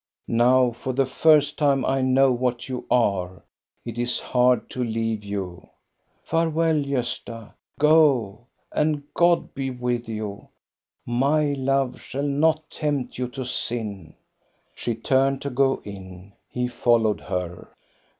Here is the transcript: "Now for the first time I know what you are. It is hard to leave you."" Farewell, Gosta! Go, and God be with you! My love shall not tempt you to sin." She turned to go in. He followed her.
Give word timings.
"Now 0.27 0.71
for 0.71 0.93
the 0.93 1.05
first 1.05 1.59
time 1.59 1.85
I 1.85 2.01
know 2.01 2.31
what 2.31 2.67
you 2.67 2.87
are. 2.89 3.43
It 3.85 3.99
is 3.99 4.19
hard 4.19 4.67
to 4.71 4.83
leave 4.83 5.23
you."" 5.23 5.69
Farewell, 6.23 6.77
Gosta! 6.83 7.53
Go, 7.79 8.47
and 8.71 9.03
God 9.13 9.53
be 9.53 9.69
with 9.69 10.09
you! 10.09 10.47
My 11.05 11.53
love 11.53 12.01
shall 12.01 12.23
not 12.27 12.67
tempt 12.71 13.19
you 13.19 13.27
to 13.27 13.45
sin." 13.45 14.15
She 14.73 14.95
turned 14.95 15.39
to 15.43 15.51
go 15.51 15.81
in. 15.83 16.33
He 16.49 16.67
followed 16.67 17.21
her. 17.21 17.69